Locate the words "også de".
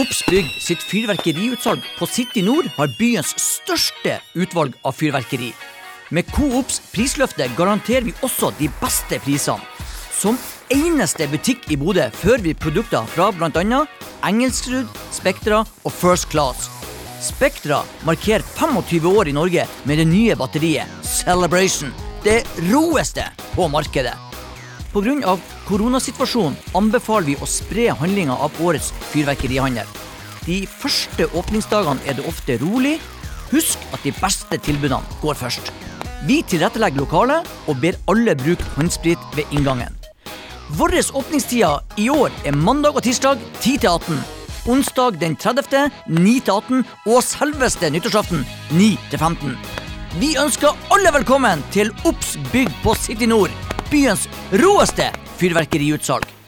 8.24-8.70